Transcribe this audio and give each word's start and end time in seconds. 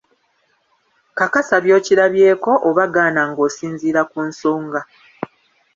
Kakasa 1.17 1.55
by'okirabyeko, 1.63 2.51
oba 2.69 2.83
gaana 2.93 3.21
ng'osinziira 3.29 4.01
ku 4.11 4.19
nsonga. 4.29 4.81